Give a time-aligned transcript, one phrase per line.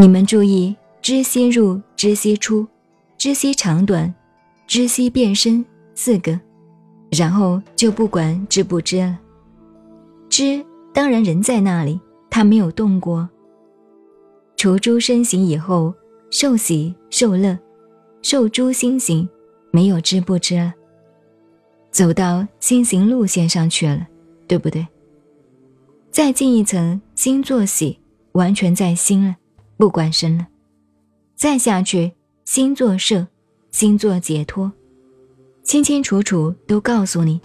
[0.00, 2.66] 你们注意，知悉入，知悉出，
[3.18, 4.14] 知悉长短，
[4.66, 5.62] 知悉变身
[5.94, 6.40] 四个，
[7.10, 9.18] 然后就不管知不知了。
[10.30, 10.64] 知
[10.94, 12.00] 当然人在那里，
[12.30, 13.28] 他没有动过。
[14.56, 15.92] 除诸身形以后，
[16.30, 17.58] 受喜受乐，
[18.22, 19.28] 受诸心行，
[19.70, 20.72] 没有知不知了。
[21.90, 24.06] 走到心行路线上去了，
[24.48, 24.88] 对不对？
[26.10, 28.00] 再进一层，心作喜，
[28.32, 29.36] 完全在心了，
[29.80, 30.46] 不管身了。
[31.34, 32.12] 再下去，
[32.44, 33.26] 心作摄，
[33.70, 34.70] 心作解脱，
[35.62, 37.40] 清清楚楚都告诉你，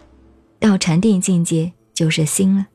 [0.60, 2.68] 到禅定境界就是心了。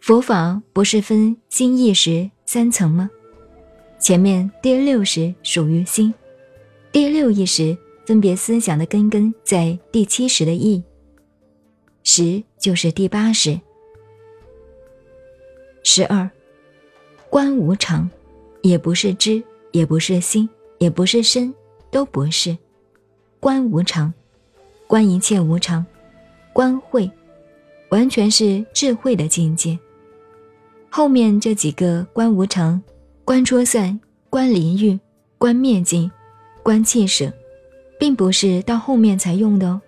[0.00, 3.10] 佛法不是分心意识三层吗？
[4.00, 6.12] 前面第六识属于心，
[6.90, 7.76] 第六意识
[8.06, 10.82] 分别思想的根根在第七识的意，
[12.02, 13.60] 识就是第八识。
[15.84, 16.28] 十二，
[17.28, 18.08] 观无常，
[18.62, 21.52] 也不是知，也不是心，也不是身，
[21.90, 22.56] 都不是。
[23.38, 24.12] 观无常，
[24.86, 25.84] 观一切无常，
[26.52, 27.10] 观慧，
[27.90, 29.78] 完全是智慧的境界。
[30.88, 32.80] 后面这几个观无常、
[33.24, 33.98] 观出散、
[34.30, 34.98] 观离欲、
[35.38, 36.10] 观灭尽、
[36.62, 37.32] 观气舍，
[37.98, 39.80] 并不是到后面才用的哦。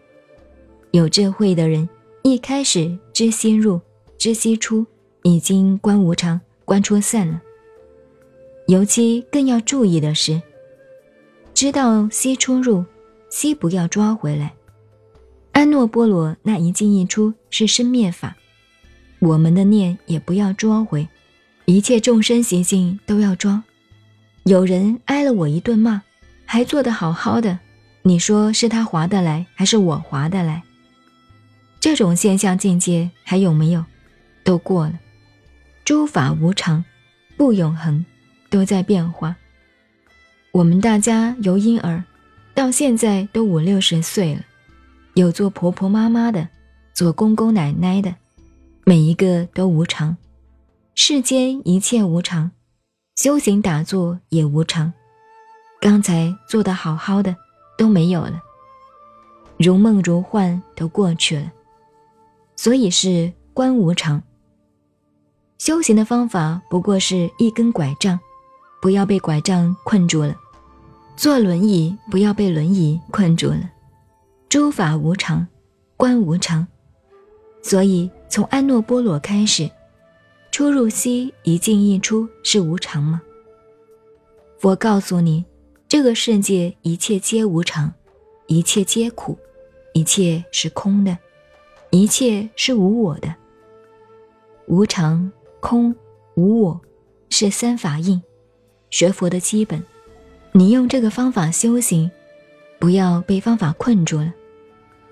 [0.91, 1.89] 有智慧的人，
[2.23, 3.81] 一开始知心入，
[4.19, 4.85] 知悉出。
[5.27, 7.41] 已经观无常，观出散了。
[8.67, 10.41] 尤其更要注意的是，
[11.53, 12.85] 知道息出入，
[13.29, 14.53] 息不要抓回来。
[15.53, 18.35] 安诺波罗那一进一出是生灭法，
[19.19, 21.07] 我们的念也不要抓回，
[21.67, 23.63] 一切众生习性都要抓。
[24.45, 26.03] 有人挨了我一顿骂，
[26.45, 27.59] 还做得好好的，
[28.03, 30.63] 你说是他划得来，还是我划得来？
[31.81, 33.85] 这种现象境界还有没有？
[34.43, 34.99] 都过了。
[35.85, 36.85] 诸法无常，
[37.37, 38.05] 不永恒，
[38.55, 39.35] 都在变化。
[40.53, 42.05] 我们大家由婴儿
[42.55, 44.43] 到现在都五六十岁了，
[45.15, 46.49] 有做婆婆妈妈的，
[46.95, 48.15] 做公公奶奶的，
[48.85, 50.17] 每一个都无常。
[50.95, 52.53] 世间一切无常，
[53.17, 54.93] 修行打坐也无常。
[55.81, 57.35] 刚才做的好好的
[57.77, 58.41] 都没有了，
[59.59, 61.51] 如梦如幻都过去了，
[62.55, 64.23] 所以是观无常。
[65.59, 68.17] 修行的方法不过是一根拐杖，
[68.85, 70.35] 不要被拐杖困住了；
[71.17, 73.71] 坐轮椅不要被轮椅困住了。
[74.47, 75.47] 诸法无常，
[75.97, 76.67] 观无常。
[77.63, 79.71] 所以从安诺波罗开始，
[80.53, 83.23] 出入息一进一出是无常吗？
[84.59, 85.43] 佛告诉你，
[85.89, 87.91] 这个世界一切皆无常，
[88.49, 89.39] 一切皆苦，
[89.95, 91.17] 一切是空的，
[91.89, 93.35] 一切是无我的，
[94.67, 95.33] 无常。
[95.59, 95.97] 空
[96.35, 96.79] 无我，
[97.31, 98.23] 是三法印，
[98.95, 99.83] 学佛的基本。
[100.53, 102.09] 你用这个方法修行，
[102.79, 104.33] 不要被方法困住了，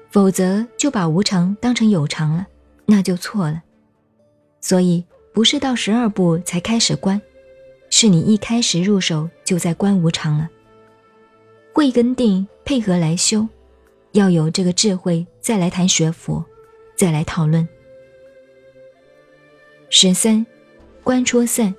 [0.09, 2.47] 否则就把无常当成有常了，
[2.87, 3.61] 那就错了。
[4.61, 5.05] 所以
[5.35, 7.21] 不是到十二步才开始观，
[7.91, 10.49] 是你一开始入手就在观无常了。
[11.73, 13.49] 慧跟定配合来修，
[14.13, 16.45] 要有这个智慧，再来谈学佛，
[16.95, 17.69] 再来讨论。
[19.91, 20.47] 十三，
[21.03, 21.75] 观出散，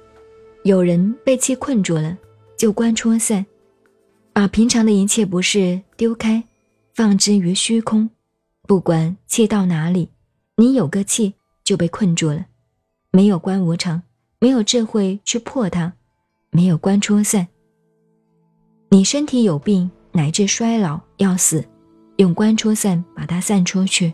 [0.64, 2.18] 有人被气困住了，
[2.58, 3.46] 就观戳散，
[4.32, 6.42] 把平常的一切不是丢开，
[6.94, 8.10] 放之于虚空，
[8.66, 10.10] 不管气到哪里，
[10.56, 11.34] 你有个气
[11.66, 12.46] 就被困住了，
[13.12, 14.02] 没有观无常，
[14.40, 15.92] 没有智慧去破它，
[16.50, 17.46] 没有观戳散。
[18.90, 21.62] 你身体有病乃至衰老要死，
[22.18, 24.14] 用观戳散把它散出去，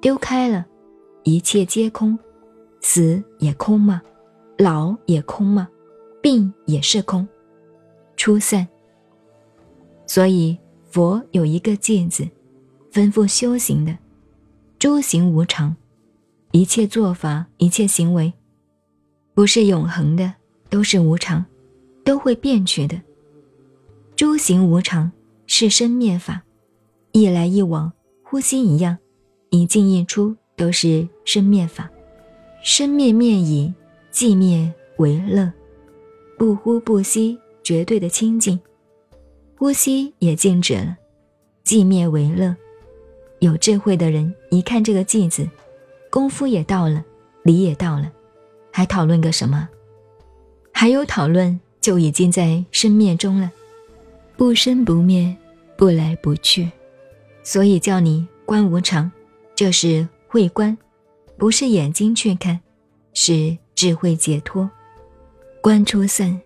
[0.00, 0.64] 丢开了，
[1.24, 2.16] 一切皆空。
[2.82, 4.00] 死也空吗？
[4.62, 5.68] 老也空吗？
[6.22, 7.26] 病也是空，
[8.16, 8.64] 出散。
[10.06, 10.56] 所以
[10.88, 12.22] 佛有一个戒字，
[12.92, 13.98] 吩咐修行的：
[14.78, 15.74] 诸行无常，
[16.52, 18.32] 一切做法、一切行为，
[19.34, 20.32] 不是永恒的，
[20.70, 21.44] 都是无常，
[22.04, 23.02] 都会变去的。
[24.14, 25.10] 诸行无常
[25.48, 26.40] 是生灭法，
[27.10, 27.92] 一来一往，
[28.22, 28.96] 呼吸一样，
[29.50, 31.90] 一进一出都是生灭法。
[32.62, 33.74] 生灭灭已，
[34.12, 35.50] 寂灭为乐，
[36.38, 38.60] 不呼不吸，绝对的清净，
[39.56, 40.94] 呼吸也静止了，
[41.64, 42.54] 寂灭为乐。
[43.38, 45.48] 有智慧的人一看这个寂字，
[46.10, 47.02] 功夫也到了，
[47.42, 48.12] 理也到了，
[48.70, 49.66] 还讨论个什么？
[50.72, 53.50] 还有讨论，就已经在生灭中了，
[54.36, 55.34] 不生不灭，
[55.76, 56.70] 不来不去，
[57.42, 59.10] 所以叫你观无常，
[59.54, 60.76] 这是会观。
[61.38, 62.60] 不是眼睛去看，
[63.14, 64.70] 是智慧解脱，
[65.60, 66.40] 观出散。